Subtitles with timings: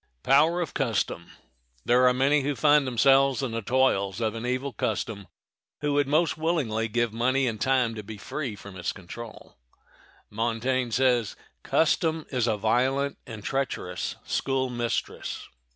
[0.23, 5.27] ]There are many who find themselves in the toils of an evil custom
[5.81, 9.59] who would most willingly give money and time to be free from its control.
[10.31, 15.47] Montaigne says, "Custom is a violent and treacherous school mistress.